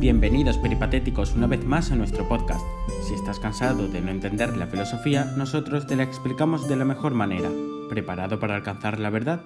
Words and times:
Bienvenidos 0.00 0.56
peripatéticos 0.56 1.34
una 1.34 1.46
vez 1.46 1.62
más 1.62 1.90
a 1.90 1.94
nuestro 1.94 2.26
podcast. 2.26 2.64
Si 3.06 3.12
estás 3.12 3.38
cansado 3.38 3.86
de 3.86 4.00
no 4.00 4.10
entender 4.10 4.56
la 4.56 4.66
filosofía, 4.66 5.26
nosotros 5.36 5.86
te 5.86 5.94
la 5.94 6.04
explicamos 6.04 6.66
de 6.66 6.76
la 6.76 6.86
mejor 6.86 7.12
manera. 7.12 7.50
¿Preparado 7.90 8.40
para 8.40 8.54
alcanzar 8.54 8.98
la 8.98 9.10
verdad? 9.10 9.42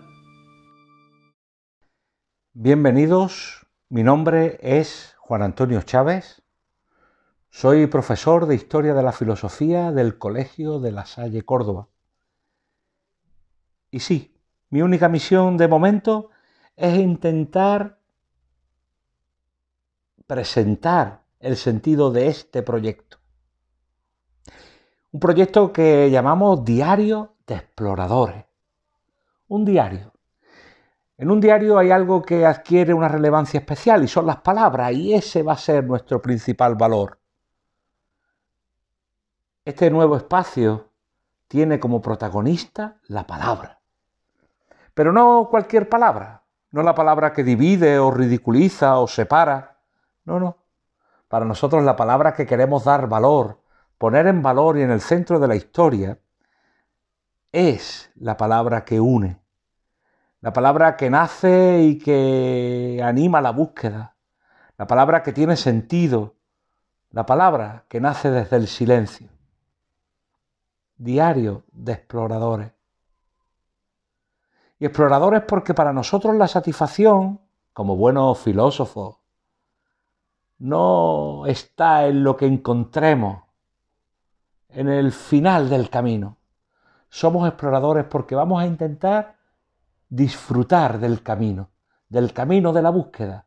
Bienvenidos, 2.52 3.66
mi 3.88 4.04
nombre 4.04 4.60
es 4.62 5.16
Juan 5.18 5.42
Antonio 5.42 5.82
Chávez, 5.82 6.44
soy 7.50 7.88
profesor 7.88 8.46
de 8.46 8.54
Historia 8.54 8.94
de 8.94 9.02
la 9.02 9.10
Filosofía 9.10 9.90
del 9.90 10.18
Colegio 10.18 10.78
de 10.78 10.92
La 10.92 11.04
Salle 11.04 11.42
Córdoba. 11.42 11.88
Y 13.90 13.98
sí, 13.98 14.36
mi 14.70 14.82
única 14.82 15.08
misión 15.08 15.56
de 15.56 15.66
momento 15.66 16.30
es 16.76 16.96
intentar 16.96 18.03
presentar 20.34 21.22
el 21.38 21.56
sentido 21.56 22.10
de 22.10 22.26
este 22.26 22.64
proyecto. 22.64 23.18
Un 25.12 25.20
proyecto 25.20 25.72
que 25.72 26.10
llamamos 26.10 26.64
Diario 26.64 27.36
de 27.46 27.54
Exploradores. 27.54 28.44
Un 29.46 29.64
diario. 29.64 30.12
En 31.16 31.30
un 31.30 31.40
diario 31.40 31.78
hay 31.78 31.92
algo 31.92 32.20
que 32.20 32.44
adquiere 32.44 32.92
una 32.92 33.06
relevancia 33.06 33.60
especial 33.60 34.02
y 34.02 34.08
son 34.08 34.26
las 34.26 34.38
palabras 34.38 34.90
y 34.90 35.14
ese 35.14 35.44
va 35.44 35.52
a 35.52 35.56
ser 35.56 35.84
nuestro 35.84 36.20
principal 36.20 36.74
valor. 36.74 37.20
Este 39.64 39.88
nuevo 39.88 40.16
espacio 40.16 40.90
tiene 41.46 41.78
como 41.78 42.02
protagonista 42.02 42.96
la 43.06 43.24
palabra. 43.24 43.78
Pero 44.94 45.12
no 45.12 45.46
cualquier 45.48 45.88
palabra, 45.88 46.42
no 46.72 46.82
la 46.82 46.96
palabra 46.96 47.32
que 47.32 47.44
divide 47.44 48.00
o 48.00 48.10
ridiculiza 48.10 48.98
o 48.98 49.06
separa, 49.06 49.73
no, 50.24 50.40
no. 50.40 50.58
Para 51.28 51.44
nosotros 51.44 51.82
la 51.84 51.96
palabra 51.96 52.34
que 52.34 52.46
queremos 52.46 52.84
dar 52.84 53.08
valor, 53.08 53.60
poner 53.98 54.26
en 54.26 54.42
valor 54.42 54.78
y 54.78 54.82
en 54.82 54.90
el 54.90 55.00
centro 55.00 55.38
de 55.38 55.48
la 55.48 55.56
historia, 55.56 56.18
es 57.52 58.10
la 58.16 58.36
palabra 58.36 58.84
que 58.84 59.00
une, 59.00 59.40
la 60.40 60.52
palabra 60.52 60.96
que 60.96 61.08
nace 61.08 61.82
y 61.82 61.98
que 61.98 63.00
anima 63.02 63.40
la 63.40 63.50
búsqueda, 63.50 64.16
la 64.76 64.86
palabra 64.86 65.22
que 65.22 65.32
tiene 65.32 65.56
sentido, 65.56 66.34
la 67.10 67.24
palabra 67.24 67.84
que 67.88 68.00
nace 68.00 68.30
desde 68.30 68.56
el 68.56 68.66
silencio. 68.66 69.28
Diario 70.96 71.64
de 71.72 71.92
exploradores. 71.92 72.72
Y 74.78 74.86
exploradores 74.86 75.42
porque 75.42 75.74
para 75.74 75.92
nosotros 75.92 76.34
la 76.36 76.48
satisfacción, 76.48 77.40
como 77.72 77.96
buenos 77.96 78.38
filósofos, 78.40 79.23
no 80.58 81.46
está 81.46 82.06
en 82.06 82.22
lo 82.22 82.36
que 82.36 82.46
encontremos 82.46 83.42
en 84.68 84.88
el 84.88 85.12
final 85.12 85.68
del 85.68 85.90
camino. 85.90 86.36
Somos 87.08 87.46
exploradores 87.48 88.04
porque 88.04 88.34
vamos 88.34 88.62
a 88.62 88.66
intentar 88.66 89.36
disfrutar 90.08 90.98
del 90.98 91.22
camino, 91.22 91.70
del 92.08 92.32
camino 92.32 92.72
de 92.72 92.82
la 92.82 92.90
búsqueda, 92.90 93.46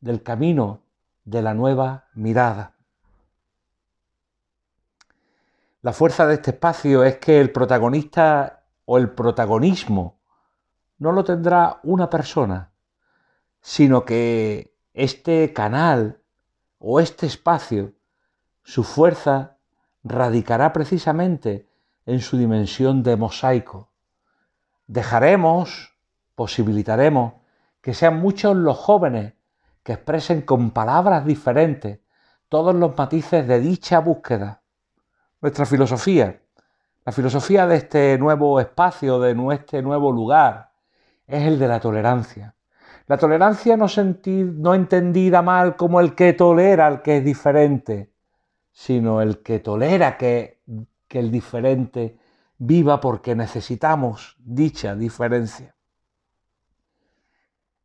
del 0.00 0.22
camino 0.22 0.82
de 1.24 1.42
la 1.42 1.54
nueva 1.54 2.06
mirada. 2.14 2.74
La 5.82 5.92
fuerza 5.92 6.26
de 6.26 6.34
este 6.34 6.50
espacio 6.50 7.04
es 7.04 7.18
que 7.18 7.40
el 7.40 7.52
protagonista 7.52 8.64
o 8.84 8.98
el 8.98 9.10
protagonismo 9.10 10.18
no 10.98 11.12
lo 11.12 11.24
tendrá 11.24 11.80
una 11.84 12.10
persona, 12.10 12.72
sino 13.60 14.04
que 14.04 14.76
este 14.92 15.52
canal 15.52 16.19
o 16.80 16.98
este 16.98 17.26
espacio, 17.26 17.92
su 18.64 18.82
fuerza 18.82 19.58
radicará 20.02 20.72
precisamente 20.72 21.68
en 22.06 22.20
su 22.20 22.38
dimensión 22.38 23.02
de 23.02 23.16
mosaico. 23.16 23.90
Dejaremos, 24.86 25.94
posibilitaremos, 26.34 27.34
que 27.82 27.94
sean 27.94 28.18
muchos 28.18 28.56
los 28.56 28.76
jóvenes 28.76 29.34
que 29.82 29.92
expresen 29.92 30.42
con 30.42 30.70
palabras 30.70 31.24
diferentes 31.24 32.00
todos 32.48 32.74
los 32.74 32.96
matices 32.96 33.46
de 33.46 33.60
dicha 33.60 34.00
búsqueda. 34.00 34.62
Nuestra 35.40 35.66
filosofía, 35.66 36.40
la 37.04 37.12
filosofía 37.12 37.66
de 37.66 37.76
este 37.76 38.18
nuevo 38.18 38.58
espacio, 38.58 39.20
de 39.20 39.36
este 39.54 39.82
nuevo 39.82 40.12
lugar, 40.12 40.72
es 41.26 41.46
el 41.46 41.58
de 41.58 41.68
la 41.68 41.78
tolerancia. 41.78 42.54
La 43.10 43.18
tolerancia 43.18 43.76
no, 43.76 44.72
entendida 44.72 45.42
mal 45.42 45.74
como 45.74 45.98
el 45.98 46.14
que 46.14 46.32
tolera 46.32 46.86
al 46.86 47.02
que 47.02 47.16
es 47.16 47.24
diferente, 47.24 48.12
sino 48.70 49.20
el 49.20 49.42
que 49.42 49.58
tolera 49.58 50.16
que, 50.16 50.62
que 51.08 51.18
el 51.18 51.32
diferente 51.32 52.16
viva 52.58 53.00
porque 53.00 53.34
necesitamos 53.34 54.36
dicha 54.38 54.94
diferencia. 54.94 55.74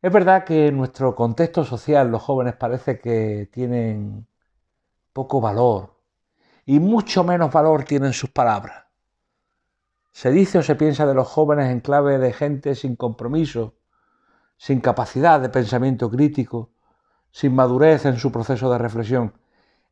Es 0.00 0.12
verdad 0.12 0.44
que 0.44 0.68
en 0.68 0.76
nuestro 0.76 1.16
contexto 1.16 1.64
social 1.64 2.08
los 2.08 2.22
jóvenes 2.22 2.54
parece 2.54 3.00
que 3.00 3.48
tienen 3.50 4.28
poco 5.12 5.40
valor 5.40 5.98
y 6.64 6.78
mucho 6.78 7.24
menos 7.24 7.50
valor 7.50 7.82
tienen 7.82 8.12
sus 8.12 8.30
palabras. 8.30 8.84
Se 10.12 10.30
dice 10.30 10.58
o 10.58 10.62
se 10.62 10.76
piensa 10.76 11.04
de 11.04 11.14
los 11.14 11.26
jóvenes 11.26 11.72
en 11.72 11.80
clave 11.80 12.18
de 12.18 12.32
gente 12.32 12.76
sin 12.76 12.94
compromiso, 12.94 13.75
sin 14.56 14.80
capacidad 14.80 15.40
de 15.40 15.48
pensamiento 15.48 16.10
crítico, 16.10 16.70
sin 17.30 17.54
madurez 17.54 18.06
en 18.06 18.16
su 18.18 18.32
proceso 18.32 18.70
de 18.70 18.78
reflexión. 18.78 19.34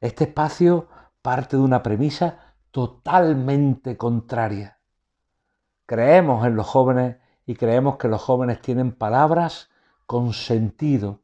Este 0.00 0.24
espacio 0.24 0.88
parte 1.22 1.56
de 1.56 1.62
una 1.62 1.82
premisa 1.82 2.54
totalmente 2.70 3.96
contraria. 3.96 4.78
Creemos 5.86 6.46
en 6.46 6.56
los 6.56 6.66
jóvenes 6.66 7.16
y 7.46 7.54
creemos 7.54 7.96
que 7.96 8.08
los 8.08 8.22
jóvenes 8.22 8.60
tienen 8.60 8.92
palabras 8.92 9.70
con 10.06 10.32
sentido, 10.32 11.20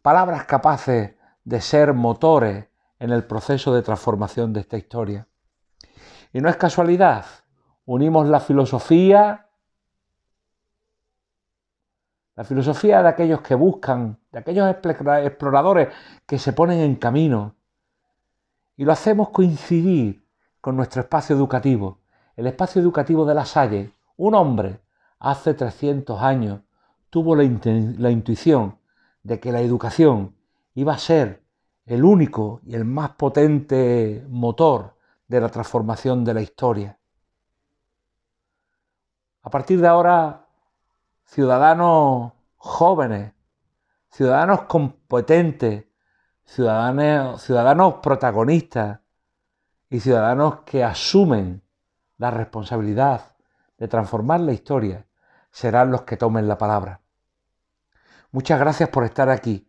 palabras 0.00 0.44
capaces 0.44 1.14
de 1.44 1.60
ser 1.60 1.92
motores 1.92 2.68
en 2.98 3.10
el 3.10 3.24
proceso 3.24 3.74
de 3.74 3.82
transformación 3.82 4.52
de 4.52 4.60
esta 4.60 4.76
historia. 4.76 5.26
Y 6.32 6.40
no 6.40 6.48
es 6.48 6.56
casualidad, 6.56 7.26
unimos 7.84 8.28
la 8.28 8.40
filosofía 8.40 9.48
la 12.34 12.44
filosofía 12.44 13.02
de 13.02 13.08
aquellos 13.08 13.40
que 13.42 13.54
buscan, 13.54 14.18
de 14.30 14.38
aquellos 14.38 14.68
exploradores 14.68 15.88
que 16.26 16.38
se 16.38 16.52
ponen 16.52 16.80
en 16.80 16.96
camino. 16.96 17.56
Y 18.76 18.84
lo 18.84 18.92
hacemos 18.92 19.30
coincidir 19.30 20.26
con 20.60 20.76
nuestro 20.76 21.02
espacio 21.02 21.36
educativo, 21.36 22.00
el 22.36 22.46
espacio 22.46 22.80
educativo 22.80 23.26
de 23.26 23.34
la 23.34 23.44
Salle. 23.44 23.92
Un 24.16 24.34
hombre, 24.34 24.80
hace 25.18 25.54
300 25.54 26.20
años, 26.22 26.60
tuvo 27.10 27.36
la, 27.36 27.42
la 27.42 28.10
intuición 28.10 28.78
de 29.22 29.38
que 29.38 29.52
la 29.52 29.60
educación 29.60 30.34
iba 30.74 30.94
a 30.94 30.98
ser 30.98 31.42
el 31.84 32.04
único 32.04 32.60
y 32.64 32.74
el 32.74 32.84
más 32.84 33.10
potente 33.10 34.24
motor 34.28 34.96
de 35.28 35.40
la 35.40 35.48
transformación 35.48 36.24
de 36.24 36.34
la 36.34 36.40
historia. 36.40 36.98
A 39.42 39.50
partir 39.50 39.80
de 39.80 39.88
ahora 39.88 40.41
ciudadanos 41.24 42.32
jóvenes, 42.56 43.32
ciudadanos 44.10 44.62
competentes, 44.62 45.86
ciudadanos, 46.44 47.42
ciudadanos 47.42 47.94
protagonistas 48.02 49.00
y 49.88 50.00
ciudadanos 50.00 50.60
que 50.60 50.84
asumen 50.84 51.62
la 52.18 52.30
responsabilidad 52.30 53.36
de 53.78 53.88
transformar 53.88 54.40
la 54.40 54.52
historia 54.52 55.06
serán 55.50 55.90
los 55.90 56.02
que 56.02 56.16
tomen 56.16 56.48
la 56.48 56.58
palabra. 56.58 57.00
Muchas 58.30 58.58
gracias 58.58 58.88
por 58.88 59.04
estar 59.04 59.28
aquí. 59.28 59.68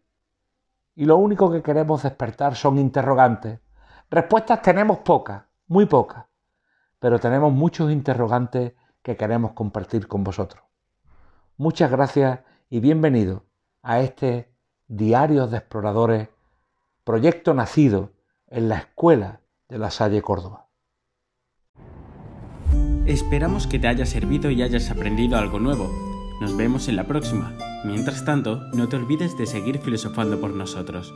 Y 0.96 1.06
lo 1.06 1.18
único 1.18 1.52
que 1.52 1.62
queremos 1.62 2.04
despertar 2.04 2.56
son 2.56 2.78
interrogantes. 2.78 3.60
Respuestas 4.10 4.62
tenemos 4.62 5.00
pocas, 5.00 5.44
muy 5.68 5.86
pocas, 5.88 6.26
pero 7.00 7.20
tenemos 7.20 7.52
muchos 7.52 7.92
interrogantes 7.92 8.74
que 9.02 9.18
queremos 9.18 9.54
compartir 9.54 10.08
con 10.08 10.24
vosotros. 10.24 10.64
Muchas 11.58 11.92
gracias 11.92 12.40
y 12.72 12.80
bienvenido 12.80 13.46
a 13.84 14.00
este 14.00 14.50
Diario 14.88 15.46
de 15.46 15.58
Exploradores, 15.58 16.30
proyecto 17.04 17.54
nacido 17.54 18.12
en 18.48 18.70
la 18.70 18.80
Escuela 18.80 19.42
de 19.70 19.78
la 19.78 19.92
Salle 19.92 20.24
Córdoba. 20.24 20.68
Esperamos 23.06 23.68
que 23.68 23.78
te 23.78 23.88
haya 23.88 24.08
servido 24.08 24.50
y 24.50 24.64
hayas 24.64 24.90
aprendido 24.90 25.38
algo 25.38 25.60
nuevo. 25.60 25.92
Nos 26.42 26.58
vemos 26.58 26.88
en 26.88 26.96
la 26.96 27.04
próxima. 27.04 27.56
Mientras 27.86 28.26
tanto, 28.26 28.60
no 28.74 28.90
te 28.90 28.96
olvides 28.96 29.38
de 29.38 29.46
seguir 29.46 29.78
filosofando 29.78 30.42
por 30.42 30.56
nosotros. 30.56 31.14